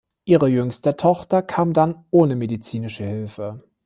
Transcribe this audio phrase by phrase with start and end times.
[0.25, 3.61] Ihre jüngste Tochter kam dann ohne medizinische Hilfe.